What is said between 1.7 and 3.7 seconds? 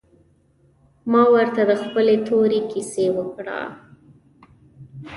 خپلې تورې کيسه وکړه.